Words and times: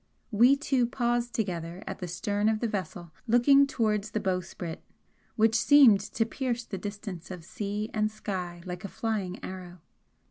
We 0.31 0.55
two 0.57 0.87
paused 0.87 1.35
together 1.35 1.83
at 1.85 1.99
the 1.99 2.07
stern 2.07 2.49
of 2.49 2.59
the 2.59 2.67
vessel 2.67 3.11
looking 3.27 3.67
towards 3.67 4.09
the 4.09 4.19
bowsprit, 4.19 4.81
which 5.35 5.53
seemed 5.53 5.99
to 5.99 6.25
pierce 6.25 6.63
the 6.63 6.79
distance 6.79 7.29
of 7.29 7.45
sea 7.45 7.91
and 7.93 8.09
sky 8.09 8.63
like 8.65 8.83
a 8.83 8.87
flying 8.87 9.37
arrow. 9.45 9.77